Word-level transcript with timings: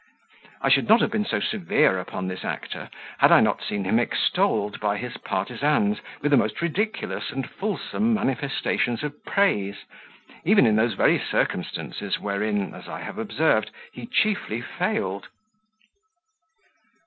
I 0.63 0.69
should 0.69 0.89
not 0.89 1.01
have 1.01 1.11
been 1.11 1.25
so 1.27 1.39
severe 1.39 1.99
upon 1.99 2.25
this 2.27 2.43
actor, 2.43 2.89
had 3.19 3.31
I 3.31 3.39
not 3.39 3.61
seen 3.63 3.83
him 3.83 3.99
extolled 3.99 4.79
by 4.79 4.97
his 4.97 5.17
partisans 5.17 5.99
with 6.23 6.31
the 6.31 6.37
most 6.37 6.59
ridiculous 6.59 7.29
and 7.29 7.47
fulsome 7.47 8.11
manifestations 8.15 9.03
of 9.03 9.23
praise, 9.25 9.85
even 10.43 10.65
in 10.65 10.75
those 10.75 10.93
very 10.93 11.19
circumstances 11.19 12.17
wherein 12.19 12.73
(as 12.73 12.87
I 12.87 13.01
have 13.01 13.19
observed) 13.19 13.69
he 13.93 14.07
chiefly 14.07 14.59
failed." 14.59 15.27